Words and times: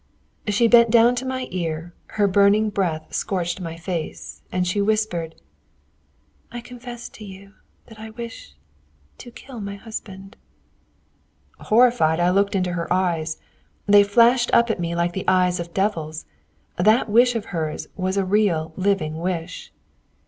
She 0.47 0.67
bent 0.67 0.89
down 0.89 1.13
to 1.17 1.27
my 1.27 1.47
ear, 1.51 1.93
her 2.17 2.27
burning 2.27 2.71
breath 2.71 3.13
scorched 3.13 3.61
my 3.61 3.77
face, 3.77 4.41
and 4.51 4.65
she 4.65 4.81
whispered: 4.81 5.35
"I 6.51 6.59
confess 6.59 7.07
to 7.09 7.23
you 7.23 7.53
that 7.85 7.99
I 7.99 8.09
wish 8.09 8.55
to 9.19 9.29
kill 9.29 9.61
my 9.61 9.75
husband." 9.75 10.37
Horrified, 11.59 12.19
I 12.19 12.31
looked 12.31 12.55
into 12.55 12.73
her 12.73 12.91
eyes, 12.91 13.37
they 13.85 14.03
flashed 14.03 14.49
up 14.55 14.71
at 14.71 14.79
me 14.79 14.95
like 14.95 15.13
the 15.13 15.27
eyes 15.27 15.59
of 15.59 15.71
devils. 15.71 16.25
That 16.77 17.07
wish 17.07 17.35
of 17.35 17.45
hers 17.53 17.85
was 17.95 18.17
a 18.17 18.25
real 18.25 18.73
living 18.75 19.19
wish. 19.19 19.71